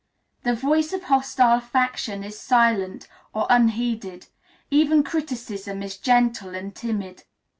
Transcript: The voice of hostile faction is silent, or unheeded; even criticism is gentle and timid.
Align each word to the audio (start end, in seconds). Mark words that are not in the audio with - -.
The 0.41 0.55
voice 0.55 0.93
of 0.93 1.03
hostile 1.03 1.59
faction 1.59 2.23
is 2.23 2.39
silent, 2.39 3.07
or 3.35 3.45
unheeded; 3.51 4.29
even 4.71 5.03
criticism 5.03 5.83
is 5.83 5.95
gentle 5.95 6.55
and 6.55 6.73
timid. 6.75 7.25